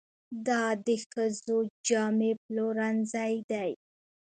[0.47, 1.57] دا د ښځو
[1.87, 3.71] جامې پلورنځی دی.